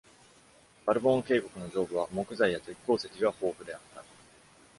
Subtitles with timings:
[0.83, 4.03] バルボーン渓谷の上部は木材や鉄鉱石が豊富であった。